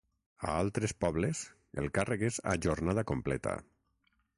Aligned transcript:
A 0.45 0.55
altres 0.61 0.95
pobles, 1.05 1.43
el 1.83 1.93
càrrec 2.01 2.27
és 2.33 2.43
a 2.55 2.59
jornada 2.67 3.09
completa. 3.13 3.59